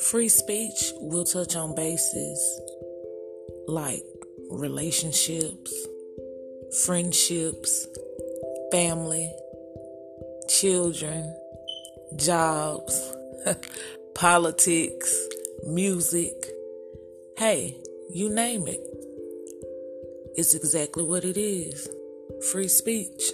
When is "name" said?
18.30-18.68